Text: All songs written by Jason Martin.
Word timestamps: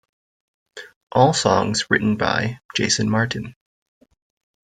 All 1.11 1.31
songs 1.31 1.85
written 1.91 2.17
by 2.17 2.57
Jason 2.75 3.07
Martin. 3.07 3.53